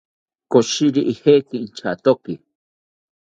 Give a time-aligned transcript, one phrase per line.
[0.51, 2.33] Koshiri ijeki inchatoki